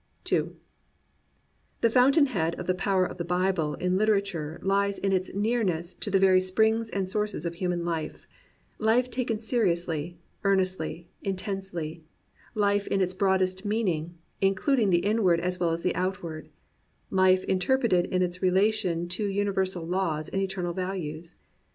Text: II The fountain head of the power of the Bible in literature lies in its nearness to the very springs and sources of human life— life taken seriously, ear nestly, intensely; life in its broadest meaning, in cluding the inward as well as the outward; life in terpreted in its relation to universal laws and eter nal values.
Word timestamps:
II 0.31 0.53
The 1.81 1.89
fountain 1.91 2.25
head 2.25 2.55
of 2.55 2.65
the 2.65 2.73
power 2.73 3.05
of 3.05 3.19
the 3.19 3.23
Bible 3.23 3.75
in 3.75 3.99
literature 3.99 4.59
lies 4.63 4.97
in 4.97 5.11
its 5.13 5.31
nearness 5.31 5.93
to 5.93 6.09
the 6.09 6.17
very 6.17 6.41
springs 6.41 6.89
and 6.89 7.07
sources 7.07 7.45
of 7.45 7.53
human 7.53 7.85
life— 7.85 8.25
life 8.79 9.11
taken 9.11 9.37
seriously, 9.37 10.17
ear 10.43 10.55
nestly, 10.55 11.05
intensely; 11.21 12.03
life 12.55 12.87
in 12.87 12.99
its 12.99 13.13
broadest 13.13 13.63
meaning, 13.63 14.17
in 14.41 14.55
cluding 14.55 14.89
the 14.89 15.05
inward 15.05 15.39
as 15.39 15.59
well 15.59 15.69
as 15.69 15.83
the 15.83 15.93
outward; 15.93 16.49
life 17.11 17.43
in 17.43 17.59
terpreted 17.59 18.07
in 18.09 18.23
its 18.23 18.41
relation 18.41 19.07
to 19.07 19.27
universal 19.27 19.85
laws 19.85 20.29
and 20.29 20.41
eter 20.41 20.63
nal 20.63 20.73
values. 20.73 21.35